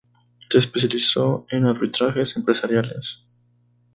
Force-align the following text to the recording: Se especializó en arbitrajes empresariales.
Se 0.49 0.57
especializó 0.57 1.45
en 1.51 1.67
arbitrajes 1.67 2.35
empresariales. 2.35 3.23